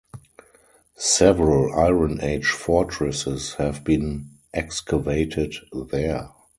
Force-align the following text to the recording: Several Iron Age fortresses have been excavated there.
Several 0.97 1.75
Iron 1.79 2.21
Age 2.23 2.47
fortresses 2.49 3.53
have 3.59 3.83
been 3.83 4.31
excavated 4.51 5.53
there. 5.91 6.31